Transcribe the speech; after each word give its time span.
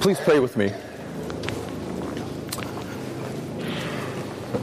Please 0.00 0.18
pray 0.18 0.40
with 0.40 0.56
me. 0.56 0.70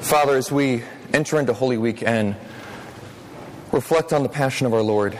Father, 0.02 0.36
as 0.36 0.52
we 0.52 0.84
enter 1.14 1.40
into 1.40 1.54
Holy 1.54 1.78
Week 1.78 2.02
and 2.02 2.36
reflect 3.72 4.14
on 4.14 4.24
the 4.24 4.30
passion 4.30 4.66
of 4.66 4.74
our 4.74 4.82
Lord, 4.82 5.18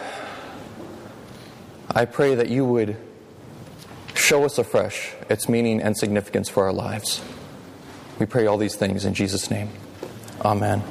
I 1.92 2.06
pray 2.06 2.34
that 2.34 2.50
you 2.50 2.66
would 2.66 2.98
show 4.16 4.44
us 4.44 4.58
afresh 4.58 5.14
its 5.30 5.48
meaning 5.48 5.84
and 5.84 5.96
significance 5.96 6.50
for 6.50 6.64
our 6.64 6.74
lives. 6.74 7.22
We 8.18 8.26
pray 8.26 8.48
all 8.48 8.58
these 8.58 8.76
things 8.76 9.06
in 9.06 9.14
Jesus' 9.14 9.52
name. 9.52 9.70
Amen. 10.44 10.82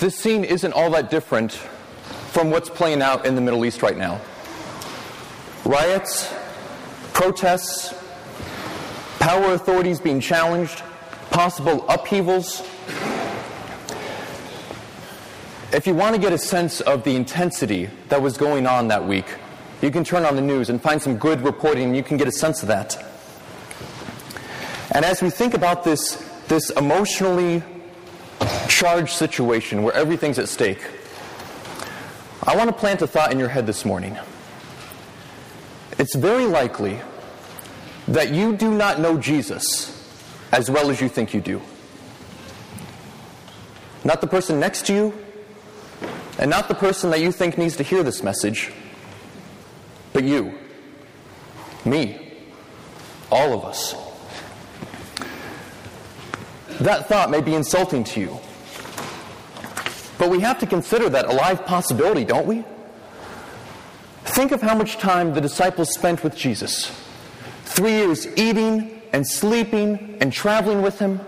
This 0.00 0.16
scene 0.16 0.44
isn't 0.44 0.72
all 0.72 0.88
that 0.92 1.10
different 1.10 1.52
from 2.32 2.50
what's 2.50 2.70
playing 2.70 3.02
out 3.02 3.26
in 3.26 3.34
the 3.34 3.42
Middle 3.42 3.66
East 3.66 3.82
right 3.82 3.98
now. 3.98 4.18
Riots, 5.66 6.32
protests, 7.12 7.92
power 9.18 9.52
authorities 9.52 10.00
being 10.00 10.18
challenged, 10.18 10.82
possible 11.28 11.86
upheavals. 11.86 12.62
If 15.70 15.86
you 15.86 15.92
want 15.92 16.14
to 16.14 16.20
get 16.20 16.32
a 16.32 16.38
sense 16.38 16.80
of 16.80 17.04
the 17.04 17.14
intensity 17.14 17.90
that 18.08 18.22
was 18.22 18.38
going 18.38 18.66
on 18.66 18.88
that 18.88 19.06
week, 19.06 19.26
you 19.82 19.90
can 19.90 20.02
turn 20.02 20.24
on 20.24 20.34
the 20.34 20.40
news 20.40 20.70
and 20.70 20.80
find 20.80 21.02
some 21.02 21.18
good 21.18 21.42
reporting, 21.42 21.88
and 21.88 21.94
you 21.94 22.02
can 22.02 22.16
get 22.16 22.26
a 22.26 22.32
sense 22.32 22.62
of 22.62 22.68
that. 22.68 22.96
And 24.92 25.04
as 25.04 25.20
we 25.20 25.28
think 25.28 25.52
about 25.52 25.84
this, 25.84 26.26
this 26.48 26.70
emotionally 26.70 27.62
charged 28.68 29.12
situation 29.12 29.82
where 29.82 29.94
everything's 29.94 30.38
at 30.38 30.48
stake, 30.48 30.82
I 32.42 32.56
want 32.56 32.68
to 32.68 32.74
plant 32.74 33.02
a 33.02 33.06
thought 33.06 33.32
in 33.32 33.38
your 33.38 33.48
head 33.48 33.66
this 33.66 33.84
morning. 33.84 34.16
It's 35.98 36.14
very 36.14 36.46
likely 36.46 37.00
that 38.08 38.32
you 38.32 38.56
do 38.56 38.70
not 38.70 38.98
know 38.98 39.18
Jesus 39.18 39.96
as 40.52 40.70
well 40.70 40.90
as 40.90 41.00
you 41.00 41.08
think 41.08 41.34
you 41.34 41.40
do. 41.40 41.60
Not 44.04 44.20
the 44.20 44.26
person 44.26 44.58
next 44.58 44.86
to 44.86 44.94
you, 44.94 45.14
and 46.38 46.50
not 46.50 46.68
the 46.68 46.74
person 46.74 47.10
that 47.10 47.20
you 47.20 47.32
think 47.32 47.58
needs 47.58 47.76
to 47.76 47.82
hear 47.82 48.02
this 48.02 48.22
message, 48.22 48.72
but 50.14 50.24
you, 50.24 50.58
me, 51.84 52.32
all 53.30 53.52
of 53.52 53.64
us. 53.64 53.94
That 56.80 57.08
thought 57.08 57.30
may 57.30 57.42
be 57.42 57.54
insulting 57.54 58.04
to 58.04 58.20
you. 58.20 58.40
But 60.18 60.30
we 60.30 60.40
have 60.40 60.58
to 60.60 60.66
consider 60.66 61.08
that 61.10 61.26
a 61.26 61.32
live 61.32 61.64
possibility, 61.66 62.24
don't 62.24 62.46
we? 62.46 62.64
Think 64.24 64.52
of 64.52 64.62
how 64.62 64.74
much 64.74 64.96
time 64.96 65.34
the 65.34 65.40
disciples 65.40 65.92
spent 65.92 66.24
with 66.24 66.36
Jesus. 66.36 66.90
Three 67.64 67.92
years 67.92 68.26
eating 68.38 69.02
and 69.12 69.26
sleeping 69.26 70.16
and 70.20 70.32
traveling 70.32 70.82
with 70.82 70.98
him, 70.98 71.20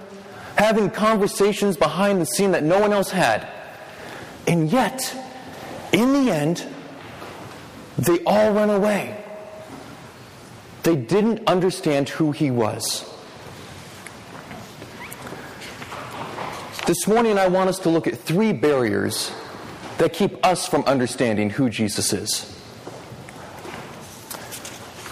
having 0.56 0.90
conversations 0.90 1.76
behind 1.76 2.20
the 2.20 2.26
scene 2.26 2.52
that 2.52 2.62
no 2.62 2.80
one 2.80 2.92
else 2.92 3.10
had. 3.10 3.46
And 4.46 4.70
yet, 4.70 5.14
in 5.92 6.12
the 6.12 6.30
end, 6.30 6.66
they 7.98 8.22
all 8.24 8.52
run 8.52 8.70
away. 8.70 9.22
They 10.82 10.96
didn't 10.96 11.46
understand 11.46 12.08
who 12.08 12.32
he 12.32 12.50
was. 12.50 13.11
This 16.92 17.06
morning, 17.06 17.38
I 17.38 17.46
want 17.46 17.70
us 17.70 17.78
to 17.78 17.88
look 17.88 18.06
at 18.06 18.18
three 18.18 18.52
barriers 18.52 19.32
that 19.96 20.12
keep 20.12 20.44
us 20.44 20.68
from 20.68 20.82
understanding 20.82 21.48
who 21.48 21.70
Jesus 21.70 22.12
is. 22.12 22.62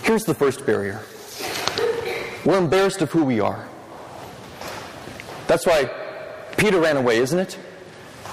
Here's 0.03 0.25
the 0.25 0.35
first 0.35 0.67
barrier 0.67 1.01
we're 2.45 2.59
embarrassed 2.59 3.01
of 3.01 3.11
who 3.11 3.25
we 3.25 3.41
are. 3.41 3.67
That's 5.47 5.65
why 5.65 5.91
Peter 6.59 6.79
ran 6.79 6.99
away, 6.99 7.17
isn't 7.17 7.39
it? 7.39 7.59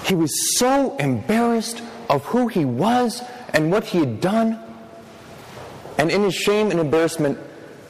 He 0.04 0.14
was 0.14 0.58
so 0.58 0.94
embarrassed 0.98 1.82
of 2.10 2.26
who 2.26 2.48
he 2.48 2.66
was 2.66 3.22
and 3.54 3.72
what 3.72 3.84
he 3.84 4.00
had 4.00 4.20
done. 4.20 4.60
And 5.96 6.10
in 6.10 6.22
his 6.22 6.34
shame 6.34 6.70
and 6.70 6.78
embarrassment, 6.78 7.38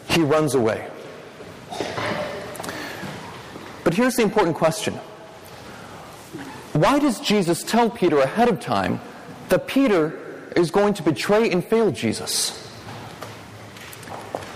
he 0.08 0.22
runs 0.22 0.54
away. 0.54 0.88
But 3.82 3.94
here's 3.94 4.14
the 4.14 4.22
important 4.22 4.56
question 4.56 5.00
why 6.72 6.99
does 6.99 7.21
Jesus 7.21 7.65
tell 7.65 7.91
Peter 7.91 8.21
ahead 8.21 8.49
of 8.49 8.61
time 8.61 9.00
that 9.49 9.66
Peter 9.66 10.49
is 10.55 10.71
going 10.71 10.94
to 10.94 11.03
betray 11.03 11.50
and 11.50 11.65
fail 11.65 11.91
Jesus? 11.91 12.65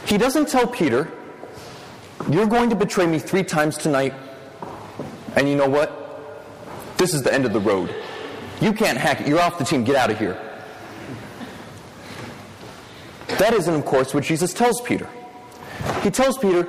He 0.06 0.19
doesn't 0.19 0.49
tell 0.49 0.66
Peter, 0.66 1.10
You're 2.31 2.47
going 2.47 2.71
to 2.71 2.77
betray 2.77 3.06
me 3.06 3.19
three 3.19 3.43
times 3.43 3.78
tonight, 3.78 4.15
and 5.37 5.49
you 5.49 5.56
know 5.56 5.69
what? 5.69 5.99
This 6.99 7.15
is 7.15 7.22
the 7.22 7.33
end 7.33 7.44
of 7.44 7.53
the 7.53 7.60
road. 7.60 7.93
You 8.60 8.72
can't 8.72 8.99
hack 8.99 9.21
it. 9.21 9.27
You're 9.27 9.41
off 9.41 9.59
the 9.59 9.65
team. 9.65 9.83
Get 9.83 9.97
out 9.97 10.10
of 10.10 10.19
here. 10.19 10.41
That 13.39 13.54
isn't, 13.54 13.75
of 13.75 13.84
course, 13.84 14.15
what 14.15 14.22
Jesus 14.22 14.54
tells 14.54 14.81
Peter. 14.83 15.09
He 16.03 16.10
tells 16.10 16.39
Peter, 16.39 16.69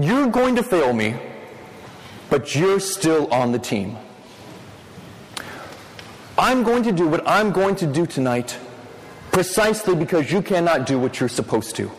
You're 0.00 0.28
going 0.28 0.54
to 0.56 0.62
fail 0.62 0.92
me, 0.92 1.16
but 2.30 2.54
you're 2.54 2.78
still 2.78 3.26
on 3.32 3.50
the 3.50 3.58
team. 3.58 3.96
I'm 6.38 6.62
going 6.62 6.84
to 6.84 6.92
do 6.92 7.08
what 7.08 7.26
I'm 7.26 7.50
going 7.50 7.74
to 7.76 7.86
do 7.86 8.06
tonight 8.06 8.56
precisely 9.32 9.96
because 9.96 10.30
you 10.30 10.40
cannot 10.40 10.86
do 10.86 10.96
what 10.96 11.18
you're 11.18 11.28
supposed 11.28 11.74
to. 11.76 11.90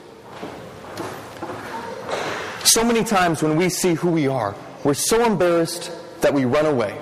So 2.63 2.83
many 2.83 3.03
times 3.03 3.43
when 3.43 3.57
we 3.57 3.67
see 3.67 3.95
who 3.95 4.09
we 4.09 4.27
are, 4.27 4.55
we're 4.85 4.93
so 4.93 5.25
embarrassed 5.25 5.91
that 6.21 6.33
we 6.33 6.45
run 6.45 6.65
away. 6.65 6.97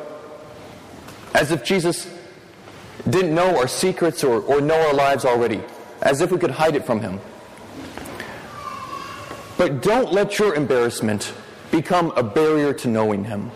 As 1.35 1.51
if 1.51 1.63
Jesus 1.63 2.09
didn't 3.07 3.35
know 3.35 3.57
our 3.57 3.67
secrets 3.67 4.23
or, 4.23 4.41
or 4.41 4.59
know 4.59 4.79
our 4.87 4.93
lives 4.93 5.23
already, 5.23 5.61
as 6.01 6.21
if 6.21 6.31
we 6.31 6.39
could 6.39 6.51
hide 6.51 6.75
it 6.75 6.85
from 6.85 7.01
him. 7.01 7.19
But 9.57 9.83
don't 9.83 10.11
let 10.11 10.39
your 10.39 10.55
embarrassment 10.55 11.33
become 11.69 12.11
a 12.15 12.23
barrier 12.23 12.73
to 12.73 12.87
knowing 12.87 13.25
him. 13.25 13.51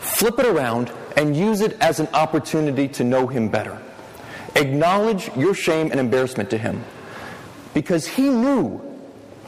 Flip 0.00 0.38
it 0.38 0.46
around 0.46 0.90
and 1.16 1.34
use 1.34 1.62
it 1.62 1.76
as 1.80 1.98
an 1.98 2.08
opportunity 2.12 2.86
to 2.88 3.04
know 3.04 3.26
Him 3.26 3.48
better. 3.48 3.80
Acknowledge 4.54 5.34
your 5.36 5.54
shame 5.54 5.90
and 5.90 5.98
embarrassment 5.98 6.50
to 6.50 6.58
Him 6.58 6.84
because 7.74 8.06
He 8.06 8.28
knew 8.28 8.80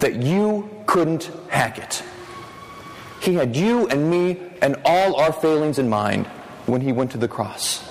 that 0.00 0.16
you 0.16 0.68
couldn't 0.86 1.30
hack 1.48 1.78
it. 1.78 2.02
He 3.20 3.34
had 3.34 3.56
you 3.56 3.86
and 3.88 4.10
me 4.10 4.40
and 4.62 4.76
all 4.84 5.16
our 5.16 5.32
failings 5.32 5.78
in 5.78 5.88
mind 5.88 6.26
when 6.66 6.80
He 6.80 6.92
went 6.92 7.12
to 7.12 7.18
the 7.18 7.28
cross. 7.28 7.84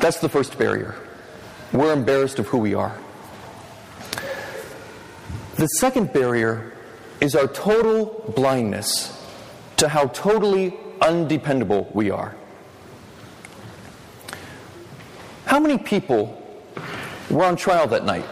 That's 0.00 0.20
the 0.20 0.28
first 0.28 0.58
barrier. 0.58 0.94
We're 1.72 1.92
embarrassed 1.92 2.38
of 2.38 2.46
who 2.46 2.58
we 2.58 2.74
are. 2.74 2.98
The 5.56 5.66
second 5.66 6.12
barrier 6.12 6.72
is 7.20 7.34
our 7.34 7.48
total 7.48 8.32
blindness 8.36 9.14
to 9.78 9.88
how 9.88 10.06
totally 10.06 10.76
undependable 11.08 11.90
we 11.94 12.10
are. 12.10 12.36
How 15.46 15.58
many 15.58 15.78
people 15.78 16.22
were 17.30 17.44
on 17.44 17.56
trial 17.56 17.86
that 17.88 18.04
night? 18.04 18.26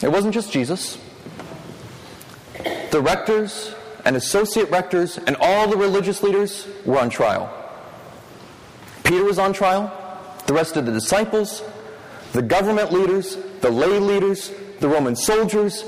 It 0.00 0.10
wasn't 0.10 0.32
just 0.32 0.52
Jesus. 0.52 0.98
The 2.92 3.02
rectors 3.02 3.74
and 4.04 4.14
associate 4.14 4.70
rectors 4.70 5.18
and 5.18 5.36
all 5.40 5.66
the 5.66 5.76
religious 5.76 6.22
leaders 6.22 6.68
were 6.84 7.00
on 7.00 7.10
trial. 7.10 7.52
Peter 9.02 9.24
was 9.24 9.38
on 9.38 9.52
trial, 9.52 9.90
the 10.46 10.54
rest 10.54 10.76
of 10.76 10.86
the 10.86 10.92
disciples, 10.92 11.62
the 12.32 12.42
government 12.42 12.92
leaders, 12.92 13.36
the 13.62 13.70
lay 13.70 13.98
leaders, 13.98 14.52
the 14.78 14.88
Roman 14.88 15.16
soldiers, 15.16 15.84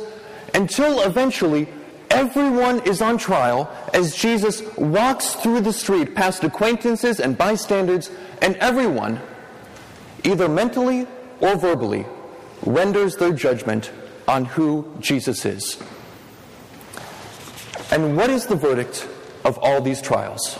until 0.54 1.02
eventually 1.02 1.68
Everyone 2.16 2.80
is 2.86 3.02
on 3.02 3.18
trial 3.18 3.70
as 3.92 4.16
Jesus 4.16 4.62
walks 4.78 5.34
through 5.34 5.60
the 5.60 5.72
street 5.72 6.14
past 6.14 6.42
acquaintances 6.44 7.20
and 7.20 7.36
bystanders, 7.36 8.10
and 8.40 8.56
everyone, 8.56 9.20
either 10.24 10.48
mentally 10.48 11.06
or 11.40 11.56
verbally, 11.56 12.06
renders 12.62 13.16
their 13.16 13.34
judgment 13.34 13.92
on 14.26 14.46
who 14.46 14.90
Jesus 14.98 15.44
is. 15.44 15.76
And 17.90 18.16
what 18.16 18.30
is 18.30 18.46
the 18.46 18.56
verdict 18.56 19.06
of 19.44 19.58
all 19.58 19.82
these 19.82 20.00
trials? 20.00 20.58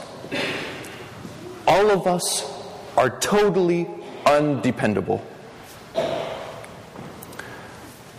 All 1.67 1.91
of 1.91 2.07
us 2.07 2.45
are 2.99 3.19
totally 3.19 3.89
undependable. 4.27 5.25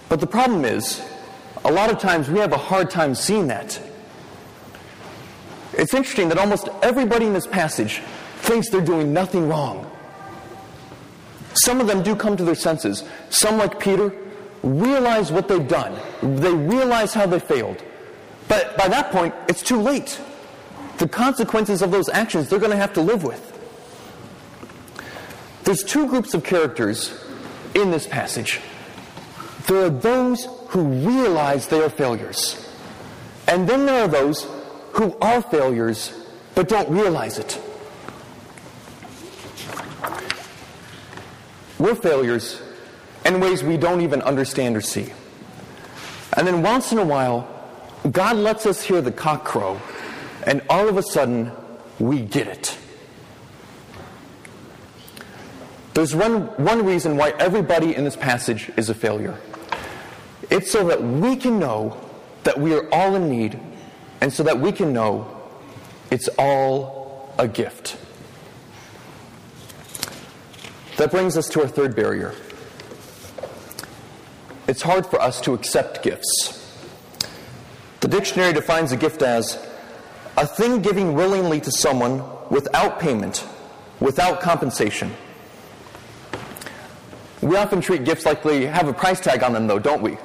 But 0.10 0.22
the 0.22 0.26
problem 0.28 0.66
is, 0.66 1.08
a 1.68 1.72
lot 1.72 1.92
of 1.92 2.00
times 2.00 2.30
we 2.30 2.40
have 2.40 2.54
a 2.54 2.58
hard 2.58 2.90
time 2.90 3.14
seeing 3.14 3.48
that. 3.48 3.80
It's 5.74 5.94
interesting 5.94 6.30
that 6.30 6.38
almost 6.38 6.70
everybody 6.82 7.26
in 7.26 7.34
this 7.34 7.46
passage 7.46 8.00
thinks 8.38 8.70
they're 8.70 8.82
doing 8.82 9.14
nothing 9.14 9.50
wrong. 9.50 9.92
Some 11.54 11.82
of 11.82 11.88
them 11.88 12.04
do 12.04 12.16
come 12.16 12.38
to 12.38 12.44
their 12.46 12.56
senses. 12.56 13.04
Some, 13.30 13.58
like 13.58 13.80
Peter, 13.80 14.14
realize 14.64 15.32
what 15.32 15.48
they've 15.50 15.68
done. 15.68 16.00
They 16.22 16.54
realize 16.54 17.14
how 17.14 17.26
they 17.26 17.40
failed. 17.40 17.84
But 18.48 18.78
by 18.78 18.88
that 18.88 19.12
point, 19.12 19.36
it's 19.50 19.62
too 19.62 19.82
late. 19.82 20.22
The 21.00 21.08
consequences 21.08 21.82
of 21.82 21.92
those 21.92 22.08
actions 22.10 22.48
they're 22.48 22.60
going 22.60 22.72
to 22.72 22.78
have 22.78 22.94
to 22.94 23.02
live 23.02 23.24
with. 23.24 23.44
There's 25.64 25.84
two 25.84 26.08
groups 26.08 26.34
of 26.34 26.46
characters 26.46 27.14
in 27.76 27.92
this 27.92 28.08
passage. 28.08 28.62
There 29.68 29.86
are 29.86 29.90
those 29.90 30.48
who 30.70 30.84
realize 30.84 31.68
they 31.68 31.84
are 31.84 31.90
failures. 31.90 32.68
And 33.48 33.68
then 33.68 33.86
there 33.86 34.04
are 34.04 34.08
those 34.08 34.48
who 34.94 35.18
are 35.22 35.42
failures 35.42 36.14
but 36.56 36.68
don't 36.68 36.90
realize 36.90 37.38
it. 37.38 37.62
We're 41.78 41.96
failures 41.96 42.62
in 43.26 43.40
ways 43.40 43.64
we 43.64 43.78
don't 43.78 44.02
even 44.02 44.22
understand 44.24 44.76
or 44.76 44.82
see. 44.82 45.14
And 46.36 46.48
then 46.48 46.64
once 46.64 46.92
in 46.92 46.98
a 46.98 47.06
while, 47.06 47.48
God 48.12 48.38
lets 48.38 48.66
us 48.66 48.82
hear 48.82 49.02
the 49.02 49.12
cock 49.12 49.46
crow, 49.46 49.80
and 50.44 50.62
all 50.70 50.88
of 50.88 50.98
a 50.98 51.04
sudden, 51.04 51.52
we 52.00 52.22
get 52.22 52.48
it. 52.48 52.78
There's 55.94 56.16
one, 56.16 56.44
one 56.64 56.86
reason 56.86 57.18
why 57.18 57.32
everybody 57.40 57.96
in 57.96 58.04
this 58.04 58.16
passage 58.16 58.72
is 58.78 58.90
a 58.90 58.94
failure. 58.94 59.38
It's 60.50 60.72
so 60.72 60.88
that 60.88 61.04
we 61.04 61.36
can 61.36 61.60
know 61.60 62.00
that 62.44 62.60
we 62.60 62.74
are 62.74 62.88
all 62.94 63.16
in 63.16 63.30
need, 63.30 63.60
and 64.22 64.32
so 64.32 64.44
that 64.44 64.60
we 64.60 64.72
can 64.72 64.94
know 64.94 65.28
it's 66.10 66.30
all 66.40 67.34
a 67.38 67.48
gift. 67.48 67.98
That 70.98 71.12
brings 71.12 71.38
us 71.38 71.48
to 71.50 71.62
our 71.62 71.68
third 71.68 71.96
barrier. 71.96 72.34
It's 74.68 74.82
hard 74.82 75.06
for 75.06 75.22
us 75.22 75.40
to 75.42 75.54
accept 75.54 76.02
gifts. 76.02 76.54
The 78.00 78.08
dictionary 78.08 78.54
defines 78.54 78.92
a 78.92 78.98
gift 78.98 79.22
as 79.22 79.64
a 80.38 80.48
thing 80.48 80.82
given 80.82 81.14
willingly 81.14 81.60
to 81.62 81.72
someone 81.72 82.24
without 82.50 83.00
payment, 83.00 83.46
without 84.00 84.40
compensation. 84.40 85.14
We 87.42 87.56
often 87.56 87.82
treat 87.82 88.04
gifts 88.04 88.26
like 88.26 88.44
they 88.44 88.66
have 88.66 88.88
a 88.88 88.94
price 88.94 89.20
tag 89.20 89.44
on 89.44 89.54
them, 89.54 89.68
though, 89.68 89.80
don't 89.80 90.02
we? 90.02 90.18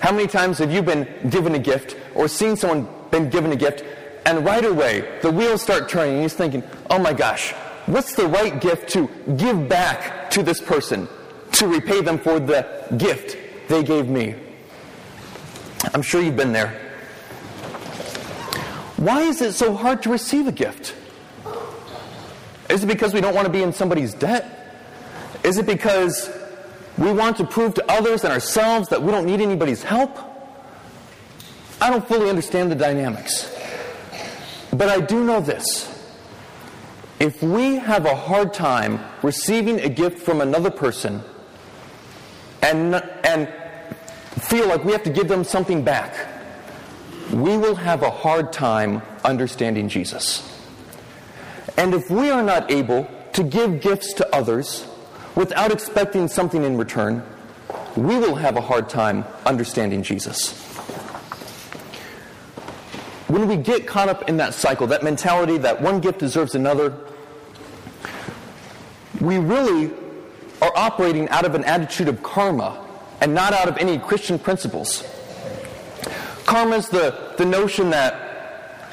How 0.00 0.12
many 0.12 0.26
times 0.26 0.58
have 0.58 0.72
you 0.72 0.82
been 0.82 1.06
given 1.28 1.54
a 1.54 1.58
gift 1.58 1.96
or 2.14 2.26
seen 2.26 2.56
someone 2.56 2.88
been 3.10 3.28
given 3.28 3.52
a 3.52 3.56
gift, 3.56 3.84
and 4.24 4.44
right 4.44 4.64
away 4.64 5.18
the 5.20 5.30
wheels 5.30 5.62
start 5.62 5.88
turning, 5.88 6.14
and 6.14 6.22
you're 6.22 6.30
thinking, 6.30 6.62
oh 6.88 6.98
my 6.98 7.12
gosh, 7.12 7.52
what's 7.86 8.14
the 8.14 8.26
right 8.26 8.60
gift 8.60 8.88
to 8.90 9.08
give 9.36 9.68
back 9.68 10.30
to 10.30 10.42
this 10.42 10.60
person 10.60 11.08
to 11.52 11.66
repay 11.66 12.00
them 12.00 12.18
for 12.18 12.40
the 12.40 12.66
gift 12.96 13.36
they 13.68 13.82
gave 13.82 14.08
me? 14.08 14.34
I'm 15.92 16.02
sure 16.02 16.22
you've 16.22 16.36
been 16.36 16.52
there. 16.52 16.78
Why 18.96 19.22
is 19.22 19.40
it 19.40 19.52
so 19.52 19.74
hard 19.74 20.02
to 20.02 20.10
receive 20.10 20.46
a 20.46 20.52
gift? 20.52 20.94
Is 22.68 22.84
it 22.84 22.86
because 22.86 23.12
we 23.12 23.20
don't 23.20 23.34
want 23.34 23.46
to 23.46 23.52
be 23.52 23.62
in 23.62 23.72
somebody's 23.72 24.14
debt? 24.14 24.78
Is 25.42 25.58
it 25.58 25.66
because 25.66 26.30
we 27.00 27.10
want 27.12 27.38
to 27.38 27.46
prove 27.46 27.74
to 27.74 27.90
others 27.90 28.24
and 28.24 28.32
ourselves 28.32 28.90
that 28.90 29.02
we 29.02 29.10
don't 29.10 29.24
need 29.24 29.40
anybody's 29.40 29.82
help? 29.82 30.18
I 31.80 31.88
don't 31.88 32.06
fully 32.06 32.28
understand 32.28 32.70
the 32.70 32.74
dynamics. 32.74 33.56
But 34.70 34.90
I 34.90 35.00
do 35.00 35.24
know 35.24 35.40
this. 35.40 35.88
If 37.18 37.42
we 37.42 37.76
have 37.76 38.04
a 38.04 38.14
hard 38.14 38.52
time 38.52 39.00
receiving 39.22 39.80
a 39.80 39.88
gift 39.88 40.18
from 40.18 40.42
another 40.42 40.70
person 40.70 41.22
and, 42.62 42.94
and 43.24 43.48
feel 44.42 44.68
like 44.68 44.84
we 44.84 44.92
have 44.92 45.02
to 45.04 45.10
give 45.10 45.26
them 45.26 45.42
something 45.42 45.82
back, 45.82 46.14
we 47.32 47.56
will 47.56 47.76
have 47.76 48.02
a 48.02 48.10
hard 48.10 48.52
time 48.52 49.00
understanding 49.24 49.88
Jesus. 49.88 50.46
And 51.78 51.94
if 51.94 52.10
we 52.10 52.28
are 52.28 52.42
not 52.42 52.70
able 52.70 53.08
to 53.32 53.42
give 53.42 53.80
gifts 53.80 54.12
to 54.14 54.36
others 54.36 54.86
without 55.40 55.72
expecting 55.72 56.28
something 56.28 56.64
in 56.64 56.76
return, 56.76 57.22
we 57.96 58.18
will 58.18 58.34
have 58.34 58.58
a 58.58 58.60
hard 58.60 58.90
time 58.90 59.24
understanding 59.46 60.02
Jesus. 60.02 60.52
When 63.26 63.48
we 63.48 63.56
get 63.56 63.86
caught 63.86 64.10
up 64.10 64.28
in 64.28 64.36
that 64.36 64.52
cycle, 64.52 64.86
that 64.88 65.02
mentality 65.02 65.56
that 65.56 65.80
one 65.80 66.00
gift 66.00 66.18
deserves 66.18 66.54
another, 66.54 66.94
we 69.18 69.38
really 69.38 69.90
are 70.60 70.72
operating 70.76 71.26
out 71.30 71.46
of 71.46 71.54
an 71.54 71.64
attitude 71.64 72.08
of 72.08 72.22
karma 72.22 72.86
and 73.22 73.34
not 73.34 73.54
out 73.54 73.66
of 73.66 73.78
any 73.78 73.98
Christian 73.98 74.38
principles. 74.38 75.02
Karma 76.44 76.76
is 76.76 76.90
the, 76.90 77.32
the 77.38 77.46
notion 77.46 77.88
that 77.90 78.92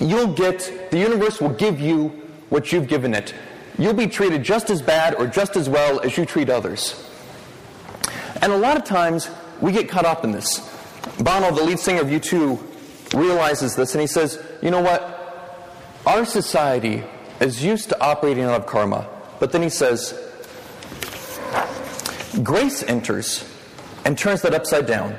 you'll 0.00 0.32
get, 0.32 0.88
the 0.90 0.98
universe 0.98 1.42
will 1.42 1.50
give 1.50 1.78
you 1.78 2.08
what 2.48 2.72
you've 2.72 2.88
given 2.88 3.12
it. 3.12 3.34
You'll 3.78 3.94
be 3.94 4.06
treated 4.06 4.42
just 4.42 4.70
as 4.70 4.80
bad 4.80 5.14
or 5.14 5.26
just 5.26 5.56
as 5.56 5.68
well 5.68 6.00
as 6.00 6.16
you 6.16 6.24
treat 6.24 6.48
others. 6.48 7.10
And 8.40 8.52
a 8.52 8.56
lot 8.56 8.76
of 8.76 8.84
times 8.84 9.30
we 9.60 9.72
get 9.72 9.88
caught 9.88 10.04
up 10.04 10.24
in 10.24 10.32
this. 10.32 10.60
Bono, 11.18 11.50
the 11.54 11.62
lead 11.62 11.78
singer 11.78 12.02
of 12.02 12.08
U2, 12.08 13.14
realizes 13.14 13.74
this 13.74 13.94
and 13.94 14.00
he 14.00 14.06
says, 14.06 14.42
you 14.62 14.70
know 14.70 14.80
what? 14.80 15.10
Our 16.06 16.24
society 16.24 17.02
is 17.40 17.64
used 17.64 17.88
to 17.88 18.00
operating 18.02 18.44
out 18.44 18.60
of 18.60 18.66
karma. 18.66 19.08
But 19.40 19.52
then 19.52 19.62
he 19.62 19.68
says, 19.68 20.18
grace 22.42 22.82
enters 22.82 23.44
and 24.04 24.16
turns 24.16 24.42
that 24.42 24.54
upside 24.54 24.86
down. 24.86 25.16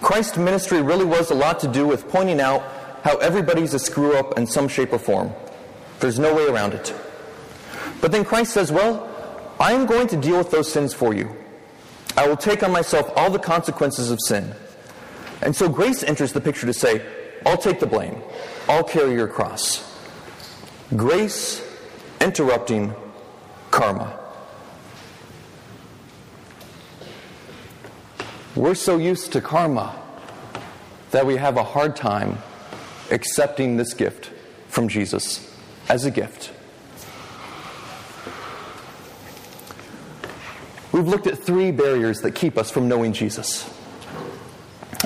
Christ's 0.00 0.36
ministry 0.36 0.82
really 0.82 1.04
was 1.04 1.30
a 1.30 1.34
lot 1.34 1.60
to 1.60 1.68
do 1.68 1.86
with 1.86 2.08
pointing 2.08 2.40
out 2.40 2.62
how 3.04 3.16
everybody's 3.18 3.74
a 3.74 3.78
screw 3.78 4.16
up 4.16 4.36
in 4.36 4.46
some 4.46 4.68
shape 4.68 4.92
or 4.92 4.98
form. 4.98 5.32
There's 6.00 6.18
no 6.18 6.34
way 6.34 6.46
around 6.46 6.74
it. 6.74 6.92
But 8.02 8.10
then 8.10 8.24
Christ 8.24 8.52
says, 8.52 8.70
Well, 8.70 9.08
I 9.58 9.72
am 9.72 9.86
going 9.86 10.08
to 10.08 10.16
deal 10.16 10.36
with 10.36 10.50
those 10.50 10.70
sins 10.70 10.92
for 10.92 11.14
you. 11.14 11.34
I 12.16 12.26
will 12.26 12.36
take 12.36 12.62
on 12.62 12.72
myself 12.72 13.10
all 13.16 13.30
the 13.30 13.38
consequences 13.38 14.10
of 14.10 14.20
sin. 14.20 14.52
And 15.40 15.56
so 15.56 15.68
grace 15.68 16.02
enters 16.02 16.32
the 16.32 16.40
picture 16.40 16.66
to 16.66 16.74
say, 16.74 17.00
I'll 17.46 17.56
take 17.56 17.80
the 17.80 17.86
blame. 17.86 18.16
I'll 18.68 18.84
carry 18.84 19.14
your 19.14 19.28
cross. 19.28 19.88
Grace 20.94 21.64
interrupting 22.20 22.92
karma. 23.70 24.18
We're 28.56 28.74
so 28.74 28.98
used 28.98 29.32
to 29.32 29.40
karma 29.40 29.96
that 31.12 31.24
we 31.24 31.36
have 31.36 31.56
a 31.56 31.64
hard 31.64 31.94
time 31.94 32.38
accepting 33.12 33.76
this 33.76 33.94
gift 33.94 34.30
from 34.68 34.88
Jesus 34.88 35.48
as 35.88 36.04
a 36.04 36.10
gift. 36.10 36.52
We've 40.92 41.08
looked 41.08 41.26
at 41.26 41.38
three 41.38 41.70
barriers 41.70 42.20
that 42.20 42.32
keep 42.32 42.58
us 42.58 42.70
from 42.70 42.86
knowing 42.86 43.12
Jesus 43.12 43.68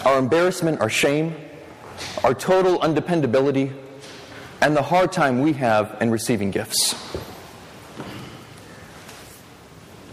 our 0.05 0.19
embarrassment, 0.19 0.81
our 0.81 0.91
shame, 0.91 1.35
our 2.23 2.35
total 2.35 2.81
undependability, 2.81 3.73
and 4.61 4.77
the 4.77 4.83
hard 4.83 5.11
time 5.11 5.41
we 5.41 5.55
have 5.55 5.97
in 6.01 6.11
receiving 6.11 6.51
gifts. 6.51 6.95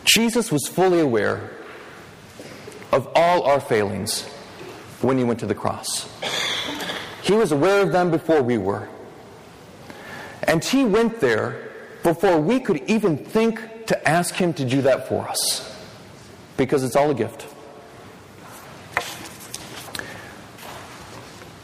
Jesus 0.06 0.52
was 0.52 0.68
fully 0.68 1.00
aware 1.00 1.52
of 2.92 3.08
all 3.16 3.44
our 3.44 3.60
failings 3.60 4.24
when 5.02 5.18
he 5.18 5.24
went 5.24 5.40
to 5.40 5.46
the 5.46 5.56
cross. 5.56 6.10
He 7.24 7.34
was 7.34 7.52
aware 7.52 7.82
of 7.82 7.92
them 7.92 8.12
before 8.12 8.42
we 8.42 8.58
were. 8.58 8.88
And 10.44 10.64
he 10.64 10.86
went 10.86 11.20
there 11.20 11.72
before 12.04 12.40
we 12.40 12.60
could 12.60 12.84
even 12.90 13.18
think 13.18 13.60
to 13.88 14.08
ask 14.08 14.36
him 14.36 14.54
to 14.54 14.66
do 14.66 14.82
that 14.84 15.08
for 15.08 15.28
us. 15.28 15.70
Because 16.58 16.84
it's 16.84 16.96
all 16.96 17.10
a 17.12 17.16
gift. 17.16 17.48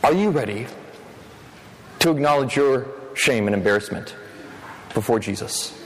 Are 0.04 0.14
you 0.14 0.30
ready 0.30 0.68
to 2.00 2.12
acknowledge 2.12 2.56
your 2.56 2.88
shame 3.14 3.48
and 3.48 3.54
embarrassment 3.54 4.16
before 4.94 5.20
Jesus? 5.20 5.78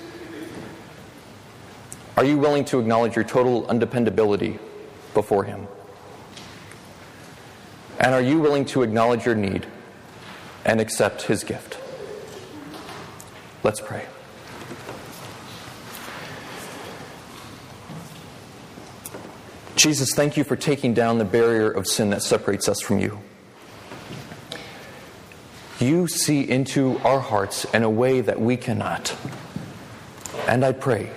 Are 2.15 2.23
you 2.23 2.37
willing 2.37 2.63
to 2.65 2.79
acknowledge 2.79 3.15
your 3.15 3.25
total 3.25 3.67
undependability 3.67 4.59
before 5.13 5.43
Him? 5.43 5.67
And 7.99 8.13
are 8.13 8.21
you 8.21 8.39
willing 8.39 8.65
to 8.65 8.83
acknowledge 8.83 9.25
your 9.25 9.35
need 9.35 9.65
and 10.63 10.79
accept 10.79 11.23
His 11.23 11.43
gift? 11.43 11.77
Let's 13.63 13.81
pray. 13.81 14.05
Jesus, 19.83 20.13
thank 20.13 20.37
you 20.37 20.45
for 20.45 20.55
taking 20.55 20.93
down 20.93 21.17
the 21.17 21.25
barrier 21.25 21.69
of 21.69 21.85
sin 21.85 22.11
that 22.11 22.23
separates 22.23 22.69
us 22.69 22.79
from 22.79 22.99
you. 22.99 23.19
You 25.77 26.07
see 26.07 26.49
into 26.49 26.99
our 26.99 27.19
hearts 27.19 27.65
in 27.65 27.83
a 27.83 27.89
way 27.89 28.21
that 28.21 28.39
we 28.39 28.55
cannot. 28.55 29.13
And 30.47 30.63
I 30.63 30.71
pray 30.71 31.11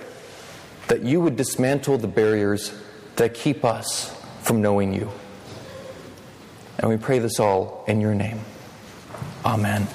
that 0.89 1.01
you 1.01 1.21
would 1.21 1.37
dismantle 1.37 1.99
the 1.99 2.09
barriers 2.09 2.77
that 3.15 3.33
keep 3.33 3.63
us 3.63 4.13
from 4.41 4.61
knowing 4.61 4.93
you. 4.93 5.11
And 6.77 6.89
we 6.89 6.97
pray 6.97 7.19
this 7.19 7.39
all 7.39 7.85
in 7.87 8.01
your 8.01 8.15
name. 8.15 8.41
Amen. 9.45 9.87